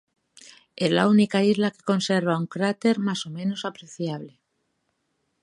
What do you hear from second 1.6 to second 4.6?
que conserva un cráter más o menos apreciable.